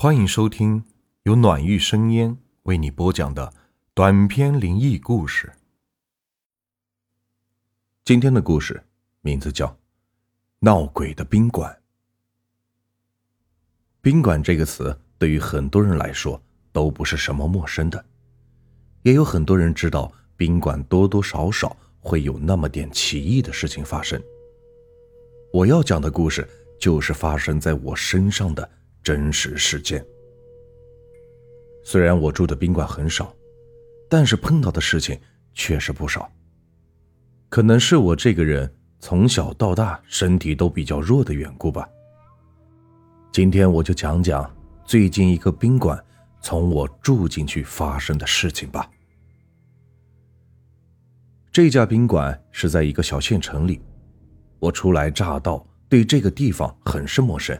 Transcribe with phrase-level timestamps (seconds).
[0.00, 0.84] 欢迎收听
[1.24, 3.52] 由暖玉生烟为你播讲的
[3.94, 5.52] 短篇灵异故事。
[8.04, 8.80] 今天的故事
[9.22, 9.66] 名字叫
[10.60, 11.72] 《闹鬼的宾馆》。
[14.00, 16.40] 宾馆这个词对于很多人来说
[16.70, 18.04] 都不是什么陌生的，
[19.02, 24.22] 也有很多人知道宾馆多多少少会有那么点奇异的事情发生。
[25.52, 28.77] 我要讲的故事就是发生在我身上的。
[29.08, 30.04] 真实事件。
[31.82, 33.34] 虽然我住的宾馆很少，
[34.06, 35.18] 但是碰到的事情
[35.54, 36.30] 确实不少。
[37.48, 41.88] 可能是我这个人从小到大身体都比较弱的缘故吧。
[43.32, 44.54] 今天我就讲讲
[44.84, 45.98] 最近一个宾馆
[46.42, 48.90] 从我住进去发生的事情吧。
[51.50, 53.80] 这家宾馆是在一个小县城里，
[54.58, 57.58] 我初来乍到，对这个地方很是陌生。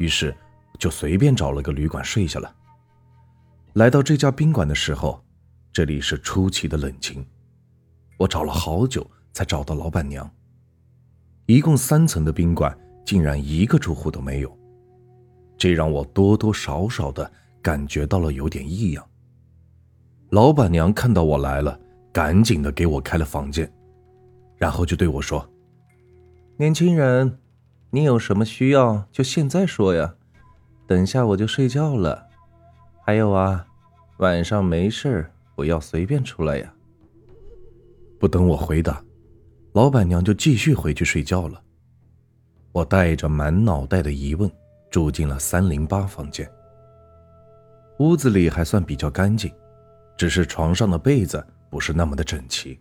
[0.00, 0.34] 于是，
[0.78, 2.50] 就随便找了个旅馆睡下了。
[3.74, 5.22] 来到这家宾馆的时候，
[5.70, 7.24] 这里是出奇的冷清。
[8.16, 10.28] 我找了好久才找到老板娘。
[11.44, 12.74] 一共三层的宾馆，
[13.04, 14.58] 竟然一个住户都没有，
[15.58, 17.30] 这让我多多少少的
[17.60, 19.06] 感觉到了有点异样。
[20.30, 21.78] 老板娘看到我来了，
[22.10, 23.70] 赶紧的给我开了房间，
[24.56, 25.46] 然后就对我说
[26.56, 27.38] ：“年轻人。”
[27.92, 30.14] 你有什么需要就现在说呀，
[30.86, 32.28] 等下我就睡觉了。
[33.04, 33.66] 还有啊，
[34.18, 36.72] 晚上没事不要随便出来呀。
[38.18, 39.02] 不等我回答，
[39.72, 41.60] 老板娘就继续回去睡觉了。
[42.70, 44.48] 我带着满脑袋的疑问
[44.90, 46.48] 住进了三零八房间。
[47.98, 49.52] 屋子里还算比较干净，
[50.16, 52.78] 只是床上的被子不是那么的整齐，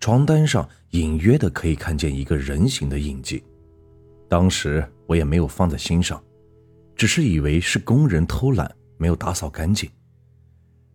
[0.00, 3.44] 床单上隐约的可以看见一个人形的印记。
[4.28, 6.22] 当时我也没有放在心上，
[6.96, 9.88] 只是以为是工人偷懒没有打扫干净。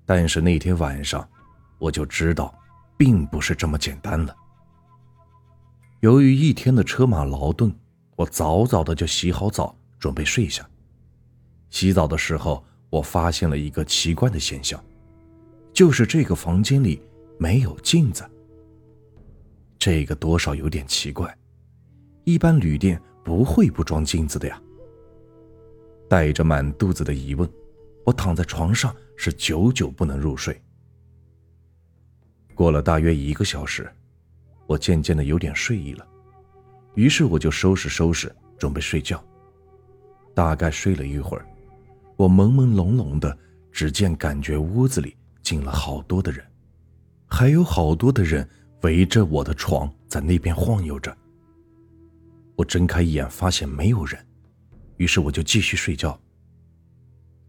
[0.06, 1.28] 但是那天晚上，
[1.78, 2.54] 我就知道，
[2.98, 4.36] 并不是这么简单了。
[6.00, 7.73] 由于一天的车马劳顿，
[8.16, 10.68] 我早早的就洗好澡，准备睡下。
[11.70, 14.84] 洗澡的时候，我发现了一个奇怪的现象，
[15.72, 17.02] 就是这个房间里
[17.38, 18.28] 没有镜子。
[19.78, 21.38] 这个多少有点奇怪，
[22.23, 23.00] 一般旅店。
[23.30, 24.60] 不会不装镜子的呀！
[26.10, 27.48] 带着满肚子的疑问，
[28.04, 30.60] 我躺在床上是久久不能入睡。
[32.56, 33.88] 过了大约一个小时，
[34.66, 36.08] 我渐渐的有点睡意了，
[36.95, 39.23] 于是我就收拾收拾准备睡觉。
[40.34, 41.45] 大概睡了一会儿，
[42.16, 43.38] 我朦朦胧胧的，
[43.72, 46.44] 只见感觉屋子里进了好多的人，
[47.28, 48.50] 还有好多的人
[48.82, 51.16] 围着我的床在那边晃悠着。
[52.59, 54.27] 我睁开眼，发现没有人，
[54.97, 56.20] 于是我就继续睡觉。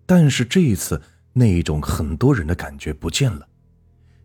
[0.06, 3.48] 但是这一次，那种很多人的感觉不见了，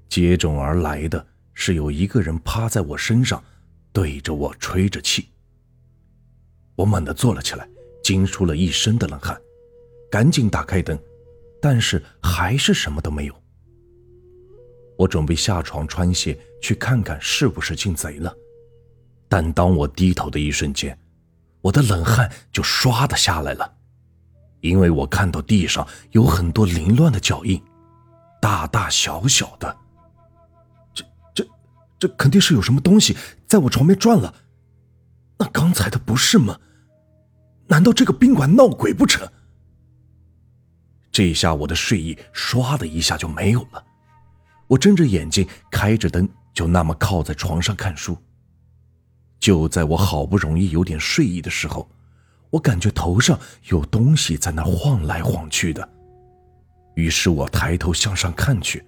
[0.07, 1.25] 接踵而来的
[1.55, 3.43] 是有一个人趴在我身上，
[3.91, 5.29] 对着我吹着气。
[6.75, 7.67] 我猛地坐了起来，
[8.03, 9.35] 惊出了一身的冷汗，
[10.11, 10.95] 赶紧打开灯，
[11.59, 13.33] 但是还是什么都没有。
[14.99, 18.37] 我准备下床穿鞋去看看是不是进贼了。
[19.35, 20.97] 但当我低头的一瞬间，
[21.59, 23.69] 我的冷汗就唰的下来了，
[24.61, 27.61] 因为我看到地上有很多凌乱的脚印，
[28.41, 29.77] 大大小小的。
[30.93, 31.03] 这、
[31.33, 31.45] 这、
[31.99, 34.33] 这肯定是有什么东西在我床边转了。
[35.37, 36.57] 那刚才的不是吗？
[37.67, 39.29] 难道这个宾馆闹鬼不成？
[41.11, 43.83] 这一下我的睡意唰的一下就没有了，
[44.67, 48.17] 我睁着眼睛，开着灯，就那么靠在床上看书。
[49.45, 51.87] 就在我好不容易有点睡意的时候，
[52.49, 55.87] 我感觉头上有东西在那晃来晃去的。
[56.95, 58.83] 于是我抬头向上看去，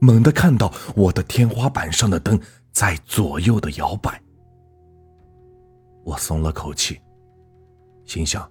[0.00, 2.40] 猛地看到我的天花板上的灯
[2.72, 4.18] 在左右的摇摆。
[6.02, 6.98] 我松了口气，
[8.06, 8.50] 心想：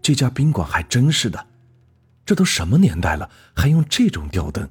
[0.00, 1.46] 这家宾馆还真是的，
[2.24, 4.70] 这都什么年代了，还用这种吊灯？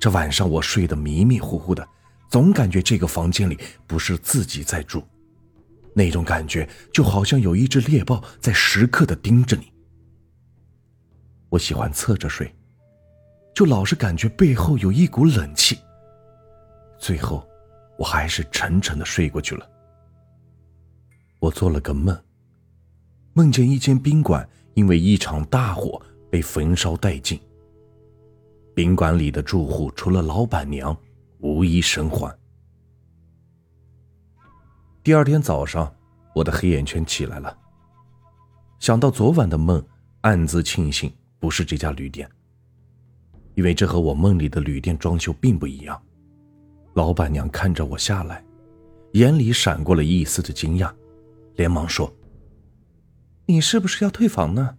[0.00, 1.86] 这晚上我睡得迷迷糊糊的。
[2.32, 5.04] 总感觉这个房间里不是自己在住，
[5.92, 9.70] 那种感觉就好像有一只猎豹在时刻的盯着你。
[11.50, 12.50] 我喜欢侧着睡，
[13.54, 15.78] 就老是感觉背后有一股冷气。
[16.98, 17.46] 最后，
[17.98, 19.68] 我还是沉沉的睡过去了。
[21.38, 22.18] 我做了个梦，
[23.34, 26.00] 梦见一间宾馆因为一场大火
[26.30, 27.38] 被焚烧殆尽，
[28.74, 30.96] 宾馆里的住户除了老板娘。
[31.42, 32.32] 无一生还。
[35.02, 35.92] 第二天早上，
[36.36, 37.58] 我的黑眼圈起来了。
[38.78, 39.84] 想到昨晚的梦，
[40.20, 42.30] 暗自庆幸不是这家旅店，
[43.54, 46.00] 因为这和我梦里的旅店装修并不一样。
[46.94, 48.44] 老板娘看着我下来，
[49.14, 50.94] 眼里闪过了一丝的惊讶，
[51.56, 52.12] 连忙说
[53.46, 54.76] ：“你是不是要退房呢？”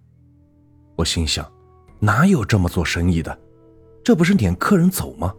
[0.95, 1.51] 我心想
[1.99, 3.37] ：“哪有这么做生意的？
[4.01, 5.35] 这不是撵客人走吗？”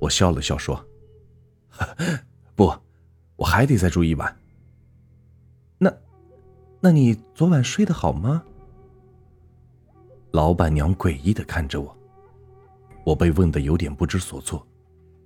[0.00, 0.84] 我笑了笑说
[2.54, 2.72] ：“不，
[3.36, 4.36] 我还得再住一晚。”
[5.78, 5.92] 那，
[6.80, 8.44] 那你昨晚睡得好吗？
[10.32, 11.96] 老板娘诡异的看着我，
[13.04, 14.66] 我被问的有点不知所措。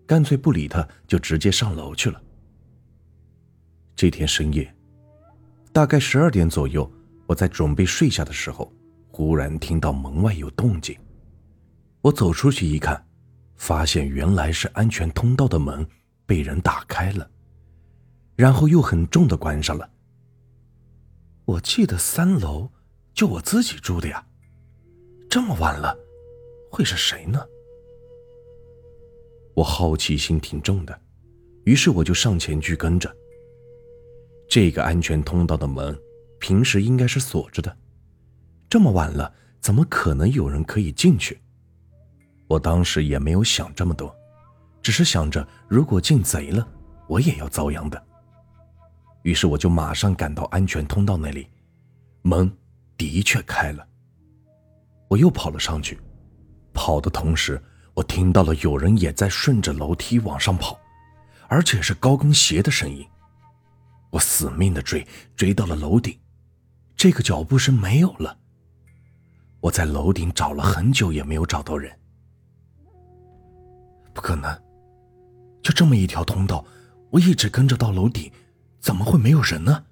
[0.06, 2.20] 干脆不理他，就直接上楼去了。
[3.96, 4.74] 这天深夜，
[5.72, 6.90] 大概十二点左右，
[7.26, 8.70] 我在准备睡下的时候，
[9.10, 10.96] 忽然听到门外有动静。
[12.00, 13.02] 我走出去一看，
[13.62, 15.86] 发现原来是安全通道的门
[16.26, 17.30] 被人打开了，
[18.34, 19.88] 然后又很重的关上了。
[21.44, 22.68] 我记得三楼
[23.14, 24.26] 就我自己住的呀，
[25.30, 25.96] 这么晚了，
[26.72, 27.40] 会是谁呢？
[29.54, 31.00] 我好奇心挺重的，
[31.62, 33.14] 于是我就上前去跟着。
[34.48, 35.96] 这个安全通道的门
[36.40, 37.78] 平时应该是锁着的，
[38.68, 41.40] 这么晚了，怎么可能有人可以进去？
[42.52, 44.14] 我当时也没有想这么多，
[44.82, 46.68] 只是想着如果进贼了，
[47.08, 48.06] 我也要遭殃的。
[49.22, 51.48] 于是我就马上赶到安全通道那里，
[52.20, 52.54] 门
[52.98, 53.88] 的确开了。
[55.08, 55.98] 我又跑了上去，
[56.74, 57.58] 跑的同时。
[57.94, 60.78] 我听到了有人也在顺着楼梯往上跑，
[61.48, 63.06] 而且是高跟鞋的声音。
[64.10, 65.06] 我死命的追，
[65.36, 66.18] 追到了楼顶，
[66.96, 68.38] 这个脚步声没有了。
[69.60, 71.98] 我在楼顶找了很久也没有找到人。
[74.14, 74.52] 不可能，
[75.62, 76.64] 就这么一条通道，
[77.10, 78.30] 我一直跟着到楼顶，
[78.80, 79.84] 怎么会没有人呢？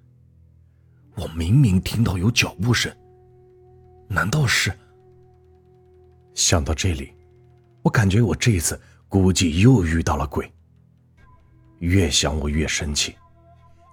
[1.16, 2.94] 我明明听到有脚步声，
[4.08, 4.72] 难道是？
[6.34, 7.12] 想到这里。
[7.82, 8.78] 我感觉我这次
[9.08, 10.50] 估计又遇到了鬼。
[11.78, 13.16] 越想我越生气，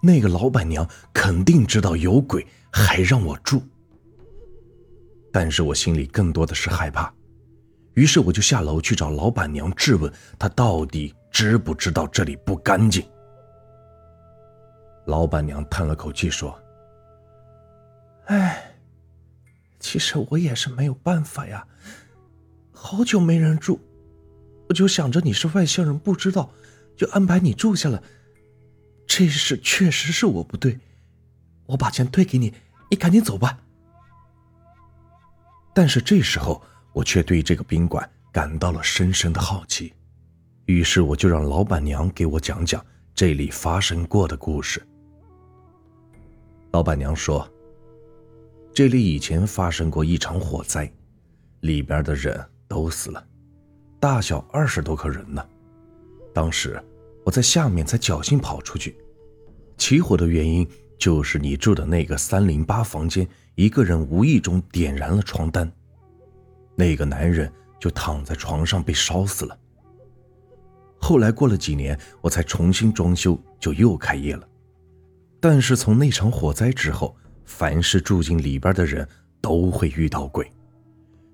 [0.01, 3.63] 那个老板娘肯定知道有鬼，还让我住。
[5.31, 7.13] 但是我心里更多的是害怕，
[7.97, 13.03] 于是我就下楼去找老板娘质问她到底知不知道这里不干净。
[15.07, 16.55] 老板娘叹了口气说
[18.29, 18.75] ：“哎，
[19.79, 21.65] 其实我也是没有办法呀。”
[22.71, 23.79] 好久没人住，
[24.69, 26.51] 我就想着你是外乡人，不知道，
[26.95, 28.03] 就安排你住下了。
[29.07, 30.79] 这事确实是我不对，
[31.65, 32.53] 我把钱退给你，
[32.91, 33.57] 你赶紧走吧。
[35.73, 36.61] 但是这时候，
[36.97, 39.93] 我却对这个宾馆感到了深深的好奇，
[40.65, 42.83] 于是我就让老板娘给我讲讲
[43.13, 44.81] 这里发生过的故事。
[46.71, 47.47] 老板娘说，
[48.73, 50.91] 这里以前发生过一场火灾，
[51.59, 52.43] 里边的人。
[52.69, 53.25] 都死了，
[53.97, 55.41] 大小二十多个人呢。
[56.33, 56.83] 当时
[57.23, 58.97] 我在下面才侥幸跑出去。
[59.77, 60.67] 起火的原因
[60.97, 65.71] 就是你住的那个三零八房间，一个人无意中点燃了床单，
[66.79, 69.59] 那个男人就躺在床上被烧死了。
[70.99, 74.47] 后来过了几年，我才重新装修，就又开业了。
[75.39, 79.07] 但是从那场火灾之后，凡是住进里边的人
[79.41, 80.51] 都会遇到鬼。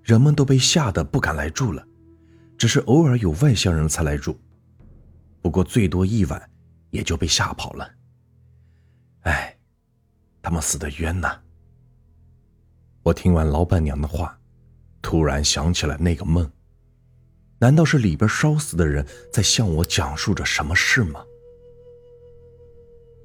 [0.01, 1.85] 人们都被吓得不敢来住了，
[2.57, 4.39] 只是偶尔有外乡人才来住，
[5.41, 6.49] 不过最多一晚，
[6.89, 7.89] 也就被吓跑了。
[9.21, 9.57] 哎，
[10.41, 11.37] 他们死的冤呐！
[13.01, 14.37] 我听完老板娘的话，
[15.13, 16.51] 突然想起了那个梦，
[17.59, 21.23] 难道是里边烧死的人在向我讲述着什么事吗？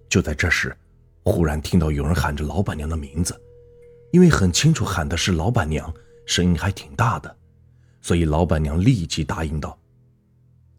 [0.07, 0.77] 就在这时，
[1.25, 3.35] 忽然听到有人喊着老板娘的名字，
[4.13, 5.91] 因为很清楚喊的是老板娘。
[6.27, 7.35] 声音还挺大的，
[8.03, 9.79] 所以老板娘立即答应道。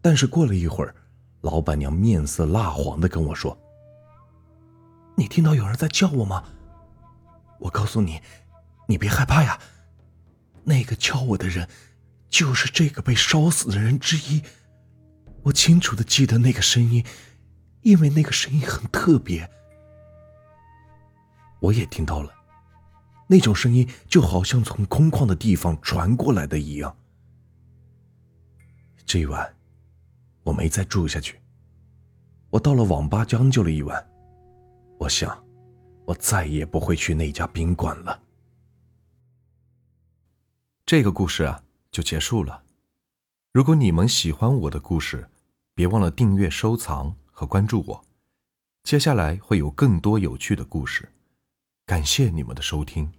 [0.00, 0.94] 但是过了一会儿，
[1.40, 3.58] 老板娘面色蜡黄的跟我说
[5.18, 6.44] ：“你听到有人在叫我吗？
[7.58, 8.20] 我告诉你，
[8.86, 9.58] 你别害怕呀。
[10.70, 11.68] 那个敲我的人，
[12.28, 14.40] 就是这个被烧死的人之一。
[15.42, 17.04] 我清楚的记得那个声音，
[17.82, 19.50] 因为那个声音很特别。
[21.60, 22.32] 我也听到了。”
[23.26, 26.96] 那种声音就好像从空旷的地方传过来的一样。
[29.04, 29.54] 这一晚，
[30.44, 31.40] 我没再住下去。
[32.50, 34.04] 我到了网吧将就了一晚。
[34.98, 35.36] 我想，
[36.04, 38.20] 我再也不会去那家宾馆了。
[40.90, 42.64] 这个故事啊，就结束了。
[43.52, 45.30] 如果你们喜欢我的故事，
[45.72, 48.04] 别忘了订阅、收藏和关注我。
[48.82, 51.08] 接下来会有更多有趣的故事。
[51.86, 53.12] 感谢你们的收听。